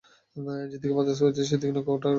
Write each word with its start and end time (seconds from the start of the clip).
যেদিকে 0.71 0.93
বাতাস 0.97 1.17
বইছে, 1.23 1.41
সেদিকে 1.49 1.73
নৌকাটা 1.75 1.93
রাখো। 1.95 2.09